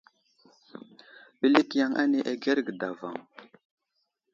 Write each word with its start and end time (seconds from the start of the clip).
Ɓəlik 1.39 1.69
yaŋ 1.79 1.91
ane 2.01 2.19
agərge 2.31 2.73
davoŋ. 2.79 3.15